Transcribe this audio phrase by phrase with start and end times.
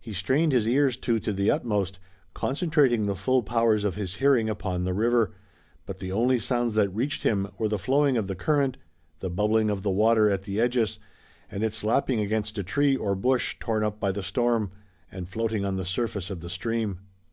[0.00, 1.98] He strained his ears too to the utmost,
[2.34, 5.32] concentrating the full powers of his hearing upon the river,
[5.86, 8.76] but the only sounds that reached him were the flowing of the current,
[9.18, 11.00] the bubbling of the water at the edges,
[11.50, 14.70] and its lapping against a tree or bush torn up by the storm
[15.10, 17.00] and floating on the surface of the stream.